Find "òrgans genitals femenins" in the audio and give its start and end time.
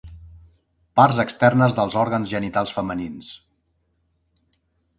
2.05-3.33